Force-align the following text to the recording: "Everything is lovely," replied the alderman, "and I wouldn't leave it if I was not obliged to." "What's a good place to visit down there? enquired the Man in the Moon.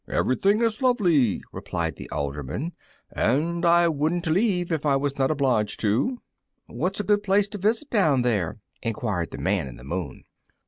"Everything 0.07 0.63
is 0.63 0.81
lovely," 0.81 1.43
replied 1.53 1.95
the 1.95 2.09
alderman, 2.09 2.73
"and 3.11 3.63
I 3.63 3.87
wouldn't 3.87 4.25
leave 4.25 4.71
it 4.71 4.73
if 4.73 4.83
I 4.83 4.95
was 4.95 5.15
not 5.19 5.29
obliged 5.29 5.79
to." 5.81 6.17
"What's 6.65 6.99
a 6.99 7.03
good 7.03 7.21
place 7.21 7.47
to 7.49 7.59
visit 7.59 7.91
down 7.91 8.23
there? 8.23 8.57
enquired 8.81 9.29
the 9.29 9.37
Man 9.37 9.67
in 9.67 9.75
the 9.77 9.83
Moon. 9.83 10.23